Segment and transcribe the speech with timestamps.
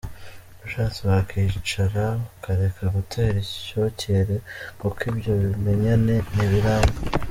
[0.65, 2.03] ushatse wakwicara
[2.33, 4.35] ukareka gutera icyocyere
[4.79, 6.99] kuko ibyo bimenyane ntibiramba!!.